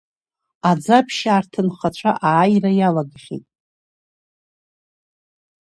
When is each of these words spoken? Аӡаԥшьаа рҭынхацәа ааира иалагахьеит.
Аӡаԥшьаа 0.69 1.43
рҭынхацәа 1.43 2.11
ааира 2.29 2.71
иалагахьеит. 2.79 3.45